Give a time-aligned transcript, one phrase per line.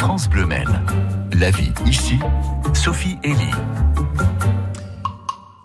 [0.00, 0.80] France Bleu Maine.
[1.34, 2.18] La vie ici,
[2.72, 3.50] Sophie Elie.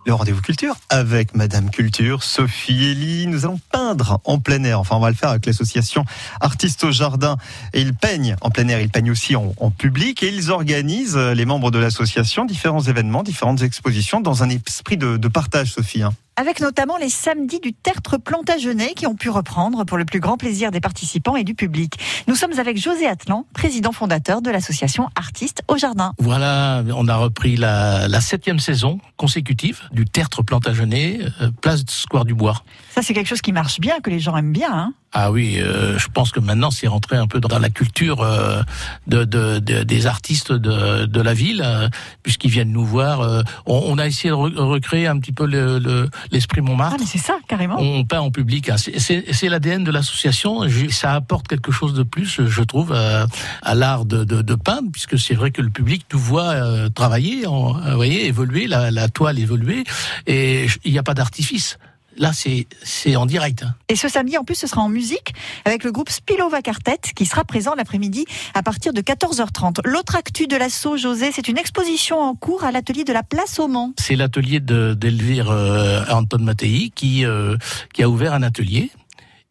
[0.05, 3.28] Le rendez-vous culture avec Madame Culture, Sophie Elie.
[3.28, 4.82] Nous allons peindre en plein air.
[4.82, 6.04] Enfin, on va le faire avec l'association
[6.42, 7.38] Artistes au Jardin.
[7.71, 10.21] Et ils peignent en plein air, ils peignent aussi en, public.
[10.21, 15.15] Et ils organisent, les membres de l'association, différents événements, différentes expositions dans un esprit de,
[15.15, 16.04] de partage, Sophie.
[16.04, 16.12] hein.
[16.36, 20.38] Avec notamment les samedis du Tertre Plantagenet qui ont pu reprendre pour le plus grand
[20.38, 21.98] plaisir des participants et du public.
[22.27, 26.14] Nous sommes avec José Atlan, président fondateur de l'association Artistes au Jardin.
[26.20, 32.26] Voilà, on a repris la, la septième saison consécutive du Tertre Plantagenet, euh, place Square
[32.26, 32.64] du Bois.
[32.90, 34.72] Ça, c'est quelque chose qui marche bien, que les gens aiment bien.
[34.72, 38.22] Hein Ah oui, euh, je pense que maintenant c'est rentré un peu dans la culture
[38.22, 38.62] euh,
[39.08, 41.88] de, de- de- des artistes de, de la ville, euh,
[42.22, 43.22] puisqu'ils viennent nous voir.
[43.22, 46.68] euh, on, on a essayé de re- recréer un petit peu le- le- l'esprit ah,
[46.68, 46.98] Montmartre.
[47.00, 47.78] mais c'est ça, carrément.
[47.80, 48.68] On peint en public.
[48.70, 48.76] hein.
[48.76, 50.64] C'est- C'est c'est l'ADN de l'association.
[50.90, 53.28] Ça apporte quelque chose de plus, je trouve, à,
[53.62, 56.90] à l'art de, de, de peindre, puisque c'est vrai que le public nous voit euh,
[56.90, 59.86] travailler, en, euh, vous voyez, évoluer, la, la toile évoluer,
[60.28, 61.78] et il n'y a pas d'artifice.
[62.17, 63.63] Là, c'est en direct.
[63.63, 63.75] hein.
[63.89, 65.33] Et ce samedi, en plus, ce sera en musique
[65.66, 69.80] avec le groupe Spilova Quartet qui sera présent l'après-midi à partir de 14h30.
[69.85, 73.59] L'autre actu de l'assaut, José, c'est une exposition en cours à l'atelier de la Place
[73.59, 73.93] au Mans.
[73.99, 77.58] C'est l'atelier de- d'Elvire euh, Anton Mattei qui, euh,
[77.93, 78.91] qui a ouvert un atelier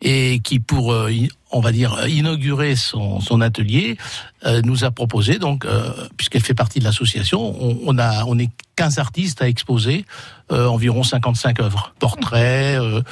[0.01, 1.11] et qui, pour, euh,
[1.55, 3.97] on va dire, inaugurer son, son atelier,
[4.45, 8.39] euh, nous a proposé, donc, euh, puisqu'elle fait partie de l'association, on, on, a, on
[8.39, 10.05] est 15 artistes à exposer
[10.51, 11.95] euh, environ 55 œuvres.
[12.01, 13.03] Portraits, euh,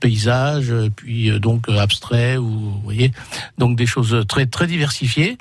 [0.00, 3.12] paysages, euh, puis euh, donc euh, abstraits, ou, vous voyez,
[3.58, 5.36] donc des choses très, très diversifiées.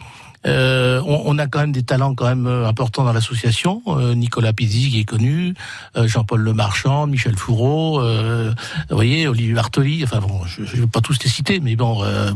[0.45, 3.81] Euh, on, on a quand même des talents quand même euh, importants dans l'association.
[3.87, 5.53] Euh, Nicolas Pizzi qui est connu,
[5.97, 8.53] euh, Jean-Paul Lemarchand, Michel Fourreau, euh,
[8.89, 10.03] vous voyez, Olivier Bartoli.
[10.03, 12.31] Enfin bon, je ne vais pas tous les citer, mais bon, euh,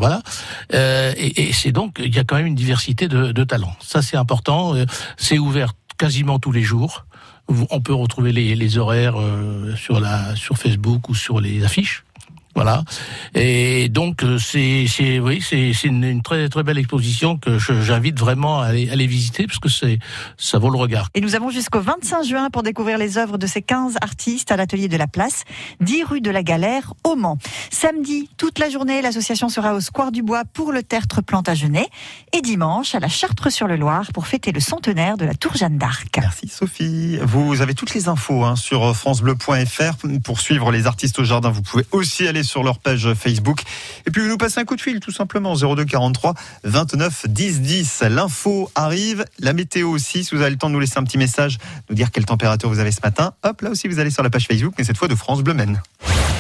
[0.74, 3.76] Euh, et c'est donc il y a quand même une diversité de, talents.
[3.80, 4.76] Ça c'est important.
[4.76, 4.86] Euh,
[5.18, 7.06] c'est ouvert quasiment tous les jours.
[7.70, 12.04] On peut retrouver les, les horaires euh, sur la sur Facebook ou sur les affiches.
[12.56, 12.84] Voilà.
[13.36, 17.58] Et donc euh, c'est c'est oui c'est c'est une, une très très belle exposition que
[17.58, 20.00] je- j'invite vraiment à aller, à aller visiter parce que c'est
[20.38, 21.08] ça vaut le regard.
[21.16, 24.58] Et nous avons jusqu'au 25 juin pour découvrir les œuvres de ces 15 artistes à
[24.58, 25.44] l'atelier de la Place,
[25.80, 27.38] 10 rue de la Galère, au Mans.
[27.70, 31.88] Samedi, toute la journée, l'association sera au Square du Bois pour le Tertre Plantagenet
[32.34, 36.08] et dimanche à la Chartre-sur-le-Loir pour fêter le centenaire de la Tour Jeanne d'Arc.
[36.20, 37.18] Merci Sophie.
[37.24, 41.50] Vous avez toutes les infos hein, sur francebleu.fr pour suivre les artistes au jardin.
[41.50, 43.62] Vous pouvez aussi sur leur page Facebook.
[44.06, 47.62] Et puis vous nous passez un coup de fil tout simplement 02 43 29 10
[47.62, 48.04] 10.
[48.10, 50.24] L'info arrive, la météo aussi.
[50.24, 51.58] Si vous avez le temps de nous laisser un petit message,
[51.90, 53.34] nous dire quelle température vous avez ce matin.
[53.44, 55.54] Hop, là aussi vous allez sur la page Facebook, mais cette fois de France Bleu
[55.54, 55.82] Maine.